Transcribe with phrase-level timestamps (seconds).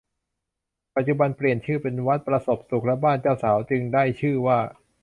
[0.95, 4.59] ปัจจุบันเปลี่ยนชื่อเป็นวัดประสบสุขและบ้านเจ้าสาวจึงได้ชื่อว่า